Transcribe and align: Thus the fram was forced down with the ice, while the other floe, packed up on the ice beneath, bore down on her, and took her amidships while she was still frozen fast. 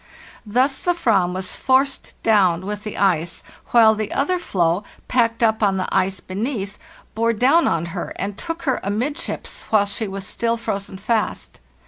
Thus 0.47 0.79
the 0.79 0.95
fram 0.95 1.35
was 1.35 1.55
forced 1.55 2.15
down 2.23 2.65
with 2.65 2.83
the 2.83 2.97
ice, 2.97 3.43
while 3.67 3.93
the 3.93 4.11
other 4.13 4.39
floe, 4.39 4.83
packed 5.07 5.43
up 5.43 5.61
on 5.61 5.77
the 5.77 5.87
ice 5.95 6.19
beneath, 6.19 6.79
bore 7.13 7.33
down 7.33 7.67
on 7.67 7.85
her, 7.93 8.11
and 8.15 8.35
took 8.35 8.63
her 8.63 8.79
amidships 8.81 9.65
while 9.69 9.85
she 9.85 10.07
was 10.07 10.25
still 10.25 10.57
frozen 10.57 10.97
fast. 10.97 11.59